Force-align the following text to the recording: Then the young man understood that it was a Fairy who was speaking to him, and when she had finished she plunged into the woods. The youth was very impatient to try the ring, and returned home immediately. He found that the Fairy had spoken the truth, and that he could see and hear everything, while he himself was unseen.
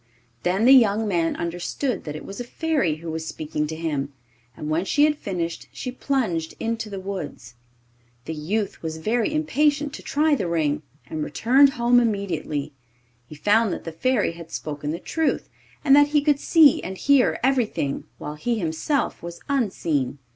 Then 0.41 0.65
the 0.65 0.71
young 0.71 1.07
man 1.07 1.35
understood 1.35 2.05
that 2.05 2.15
it 2.15 2.25
was 2.25 2.39
a 2.39 2.43
Fairy 2.43 2.95
who 2.95 3.11
was 3.11 3.27
speaking 3.27 3.67
to 3.67 3.75
him, 3.75 4.11
and 4.57 4.67
when 4.67 4.83
she 4.83 5.03
had 5.03 5.15
finished 5.15 5.67
she 5.71 5.91
plunged 5.91 6.55
into 6.59 6.89
the 6.89 6.99
woods. 6.99 7.53
The 8.25 8.33
youth 8.33 8.81
was 8.81 8.97
very 8.97 9.31
impatient 9.31 9.93
to 9.93 10.01
try 10.01 10.33
the 10.33 10.47
ring, 10.47 10.81
and 11.05 11.23
returned 11.23 11.73
home 11.73 11.99
immediately. 11.99 12.73
He 13.27 13.35
found 13.35 13.71
that 13.73 13.83
the 13.83 13.91
Fairy 13.91 14.31
had 14.31 14.49
spoken 14.49 14.89
the 14.89 14.97
truth, 14.97 15.49
and 15.85 15.95
that 15.95 16.07
he 16.07 16.21
could 16.23 16.39
see 16.39 16.81
and 16.81 16.97
hear 16.97 17.39
everything, 17.43 18.05
while 18.17 18.33
he 18.33 18.57
himself 18.57 19.21
was 19.21 19.39
unseen. 19.49 20.17